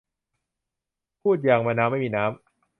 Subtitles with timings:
[1.21, 2.33] พูดอย่างมะนาวไม่มีน้ำ